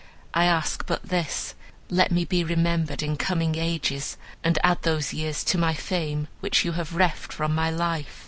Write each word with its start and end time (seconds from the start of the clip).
I 0.33 0.45
ask 0.45 0.83
but 0.87 1.03
this: 1.09 1.53
let 1.91 2.11
me 2.11 2.25
be 2.25 2.43
remembered 2.43 3.03
in 3.03 3.17
coming 3.17 3.53
ages, 3.53 4.17
and 4.43 4.57
add 4.63 4.81
those 4.81 5.13
years 5.13 5.43
to 5.43 5.59
my 5.59 5.75
fame 5.75 6.27
which 6.39 6.65
you 6.65 6.71
have 6.71 6.95
reft 6.95 7.31
from 7.31 7.53
my 7.53 7.69
life. 7.69 8.19